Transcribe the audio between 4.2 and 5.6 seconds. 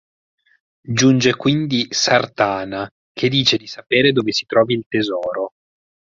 si trovi il tesoro.